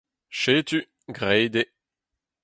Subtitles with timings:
[0.39, 0.77] Setu,
[1.15, 1.67] graet eo.